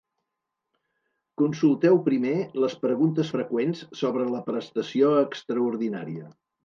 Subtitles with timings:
[1.41, 6.33] Consulteu primer les preguntes freqüents sobre la prestació extraordinària.